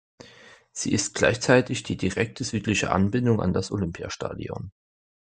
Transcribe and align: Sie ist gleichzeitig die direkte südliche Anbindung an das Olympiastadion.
Sie 0.71 0.91
ist 0.93 1.13
gleichzeitig 1.13 1.83
die 1.83 1.95
direkte 1.95 2.43
südliche 2.43 2.91
Anbindung 2.91 3.39
an 3.39 3.53
das 3.53 3.69
Olympiastadion. 3.71 4.71